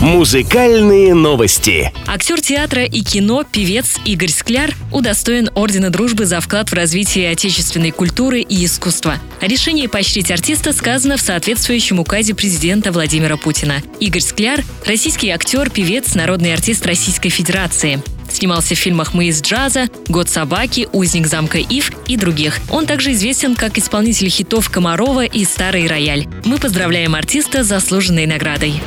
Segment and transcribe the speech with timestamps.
[0.00, 1.92] Музыкальные новости.
[2.06, 7.90] Актер театра и кино, певец Игорь Скляр удостоен Ордена Дружбы за вклад в развитие отечественной
[7.90, 9.18] культуры и искусства.
[9.42, 13.82] О решении поощрить артиста сказано в соответствующем указе президента Владимира Путина.
[14.00, 18.02] Игорь Скляр– российский актер, певец, народный артист Российской Федерации.
[18.30, 22.58] Снимался в фильмах «Мы из джаза», «Год собаки», «Узник замка Ив» и других.
[22.70, 26.26] Он также известен как исполнитель хитов Комарова и «Старый рояль».
[26.44, 28.80] Мы поздравляем артиста с заслуженной наградой.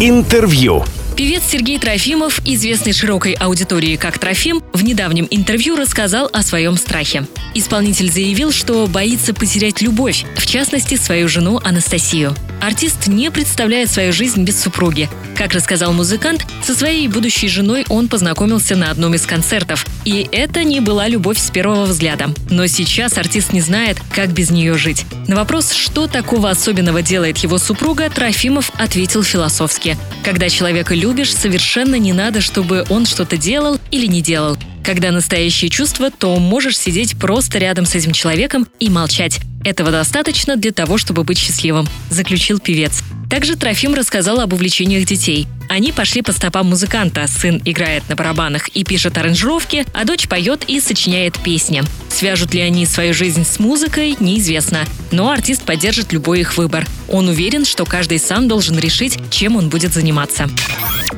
[0.00, 0.84] Интервью.
[1.16, 7.26] Певец Сергей Трофимов, известный широкой аудитории как Трофим, в недавнем интервью рассказал о своем страхе.
[7.54, 12.34] Исполнитель заявил, что боится потерять любовь, в частности, свою жену Анастасию.
[12.60, 15.08] Артист не представляет свою жизнь без супруги.
[15.34, 19.86] Как рассказал музыкант, со своей будущей женой он познакомился на одном из концертов.
[20.04, 22.34] И это не была любовь с первого взгляда.
[22.50, 25.06] Но сейчас артист не знает, как без нее жить.
[25.26, 29.96] На вопрос, что такого особенного делает его супруга, Трофимов ответил философски.
[30.22, 34.58] Когда человека любишь, совершенно не надо, чтобы он что-то делал или не делал.
[34.90, 39.38] Когда настоящее чувство, то можешь сидеть просто рядом с этим человеком и молчать.
[39.64, 43.04] Этого достаточно для того, чтобы быть счастливым, заключил певец.
[43.30, 45.46] Также Трофим рассказал об увлечениях детей.
[45.68, 47.28] Они пошли по стопам музыканта.
[47.28, 51.84] Сын играет на барабанах и пишет аранжировки, а дочь поет и сочиняет песни.
[52.20, 54.80] Свяжут ли они свою жизнь с музыкой, неизвестно.
[55.10, 56.86] Но артист поддержит любой их выбор.
[57.08, 60.50] Он уверен, что каждый сам должен решить, чем он будет заниматься.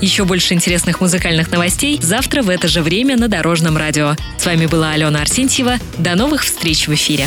[0.01, 4.15] Еще больше интересных музыкальных новостей завтра в это же время на Дорожном радио.
[4.39, 5.79] С вами была Алена Арсентьева.
[5.99, 7.27] До новых встреч в эфире.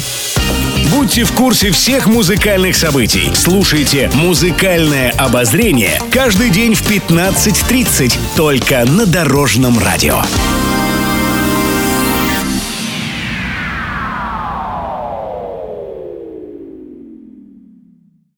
[0.89, 3.29] Будьте в курсе всех музыкальных событий.
[3.33, 10.21] Слушайте «Музыкальное обозрение» каждый день в 15.30 только на Дорожном радио.